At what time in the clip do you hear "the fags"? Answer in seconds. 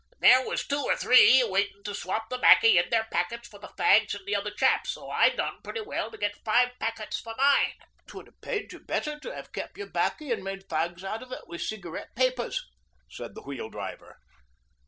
3.59-4.15